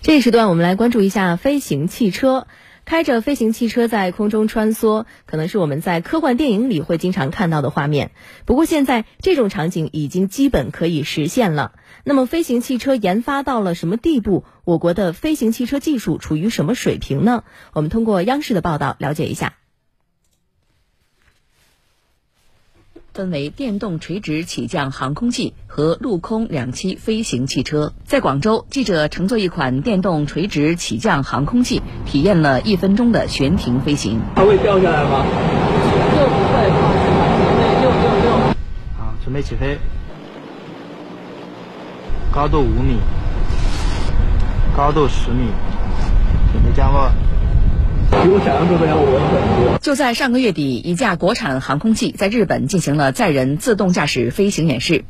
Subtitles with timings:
[0.00, 2.46] 这一时段，我们来关注一下飞行汽车。
[2.84, 8.12] 开着飞行汽车在空中穿梭，可能是我们在科幻电影里会经常看到的画面。
[8.46, 11.72] 不过，现在这种场景已经基本可以实现了。
[12.04, 14.44] 那么，飞行汽车研发到了什么地步？
[14.64, 17.44] 我国的飞行汽车技术处于什么水平呢？
[17.74, 19.54] 我们通过央视的报道了解一下。
[23.18, 27.92] 分为电动垂直起降航空器和陆空两栖飞行汽车。
[28.04, 34.20] 在广州，记者乘坐一款电动垂直起降航空器，体验了一分钟的悬停飞行。
[34.36, 35.26] 它会掉下来吗？
[36.14, 36.70] 就不会，
[37.42, 38.54] 准备六六六。
[38.96, 39.76] 好，准备起飞。
[42.30, 43.00] 高度五米，
[44.76, 45.48] 高度十米，
[46.52, 47.10] 准备降落。
[48.22, 49.78] 比我想象中的要稳很多。
[49.78, 55.04] 就在上个月底，一架国产航空器在日本进行了载人自动驾驶飞行演示。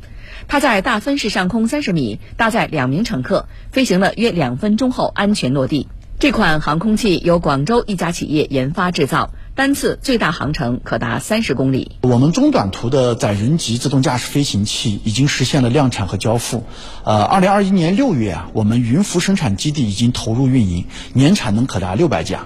[0.47, 5.87] 它在大分市上空三十米，搭载两名乘客，飞行了约两分钟后安全落地。
[6.17, 11.93] 这款航空器由广州一家企业研发制造，单次最大航程可达三十公里。
[12.01, 16.65] 我们中短途的载人级自动驾驶飞行器已经实现了量产和交付。
[17.05, 22.45] 呃，二零二一年六月啊，我们云浮生产基地已经投入运营，年产能可达六百架。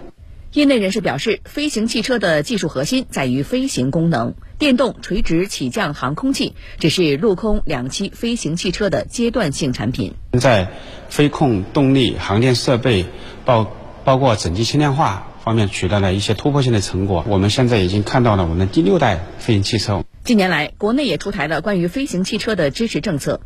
[0.54, 10.14] 业内人士表示，飞行汽车的技术核心在于飞行功能，电动垂直起降航空器只是陆空两栖飞行汽车的阶段性产品。
[10.40, 10.70] 在
[11.10, 13.08] 飞控、动力、航电设备，
[13.46, 17.26] 包包括整机轻量化方面取得了一些突破性的成果。
[17.28, 20.04] 我们现在已经看到了我们第六代飞行汽车。
[20.24, 23.42] 近年来，国内也出台了关于飞行汽车的支持政策。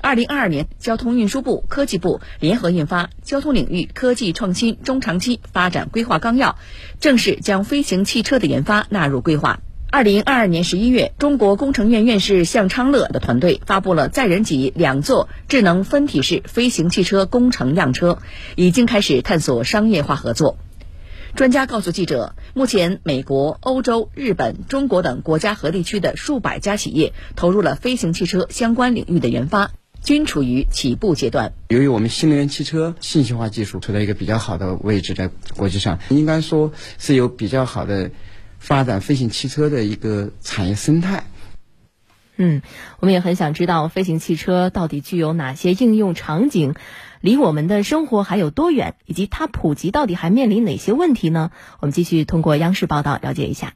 [0.00, 6.50] 二零二二年，交通运输部、科技部联合印发《交通领域科技创新中长期发展规划纲要》，
[7.00, 9.60] 正式将飞行汽车的研发纳入规划。
[9.90, 18.18] 二零二二年十一月，中国工程院院士向昌乐的团队发布了载人级两座智能分体式飞行汽车工程样车，
[18.54, 20.58] 已经开始探索商业化合作。
[21.34, 29.70] 专家告诉记者，目前美国、欧洲、日本、中国等国家和地区的数百家企业投入了飞行汽车相关领域的研发。
[30.00, 31.52] 均处于起步阶段。
[31.68, 38.12] 由于我们新能源汽车信息化技术处在一个比较好的位置，在国际上，应该说是有比较好的
[38.60, 41.24] 发展飞行汽车的一个产业生态。
[42.38, 42.62] 嗯，
[43.00, 46.74] 我们也很想知道飞行汽车到底具有哪些应用场景，
[47.20, 51.50] 离我们的生活还有多远，以及它普及到底还面临哪些问题呢？
[51.80, 53.74] 我们继续通过央视报道了解一下。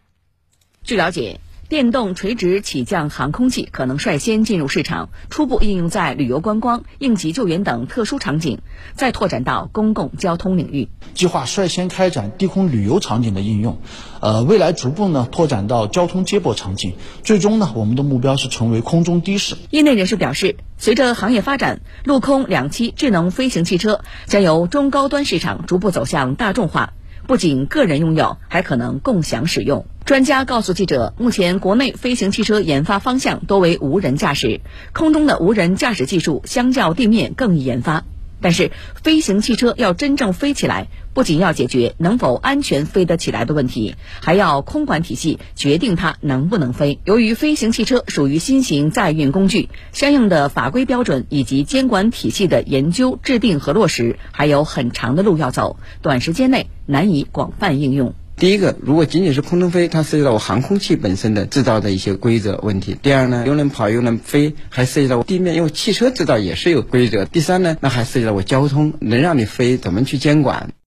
[0.84, 1.40] 据了解。
[1.72, 8.58] 电动垂直起降航空器可能率先进入市场，初步应用在旅游观光、应急救援等特殊场景，
[8.94, 10.90] 再拓展到公共交通领域。
[11.14, 13.78] 计划率先开展低空旅游场景的应用，
[14.20, 16.92] 呃，未来逐步呢拓展到交通接驳场景，
[17.24, 19.56] 最终呢，我们的目标是成为空中的士。
[19.70, 26.92] 业内人士表示，随着行业发展，陆空两栖智能飞行汽车将由中高端市场逐步走向大众化。
[27.26, 29.86] 不仅个人拥有，还可能共享使用。
[30.04, 34.60] 专家告诉记者，目前国内飞行汽车研发方向多为无人驾驶，
[34.92, 38.02] 空中的无人驾驶技术相较地面更易研发。
[38.40, 46.98] 但是，飞行汽车要真正飞起来，不仅要解决能否安全飞得起来的问题，还要空管体系决定它能不能飞。
[47.04, 58.12] 由于飞行汽车属于新型载运工具，相应的法规标准以及监管体系的研究、制定和落实还有很长的路要走，短时间内难以广泛应用。
[58.42, 62.96] 第一个，如果仅仅是空中飞，它涉及到我航空器本身的制造的一些规则问题。
[63.00, 67.24] 第二呢，又能跑又能飞，还涉及到地面，因为汽车制造也是有规则。
[67.24, 70.72] 第三呢，那还涉及到我交通能让你飞，怎么去监管？